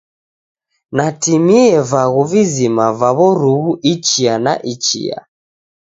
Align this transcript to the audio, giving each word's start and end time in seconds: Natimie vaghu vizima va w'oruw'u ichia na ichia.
Natimie 0.97 1.67
vaghu 1.91 2.23
vizima 2.31 2.85
va 2.99 3.09
w'oruw'u 3.17 3.71
ichia 3.93 4.35
na 4.45 4.53
ichia. 4.73 5.17